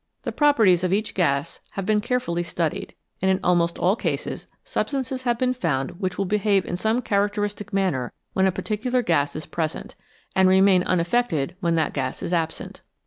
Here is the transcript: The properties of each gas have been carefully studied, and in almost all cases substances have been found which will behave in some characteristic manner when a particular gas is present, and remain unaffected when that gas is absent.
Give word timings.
The 0.23 0.31
properties 0.31 0.83
of 0.83 0.91
each 0.91 1.13
gas 1.13 1.59
have 1.73 1.85
been 1.85 2.01
carefully 2.01 2.41
studied, 2.41 2.95
and 3.21 3.29
in 3.29 3.39
almost 3.43 3.77
all 3.77 3.95
cases 3.95 4.47
substances 4.63 5.21
have 5.21 5.37
been 5.37 5.53
found 5.53 5.99
which 6.01 6.17
will 6.17 6.25
behave 6.25 6.65
in 6.65 6.75
some 6.75 7.03
characteristic 7.03 7.71
manner 7.71 8.11
when 8.33 8.47
a 8.47 8.51
particular 8.51 9.03
gas 9.03 9.35
is 9.35 9.45
present, 9.45 9.93
and 10.35 10.49
remain 10.49 10.81
unaffected 10.81 11.55
when 11.59 11.75
that 11.75 11.93
gas 11.93 12.23
is 12.23 12.33
absent. 12.33 12.81